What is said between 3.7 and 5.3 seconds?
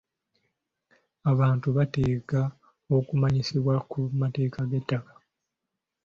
ku mateeka g'ettaka.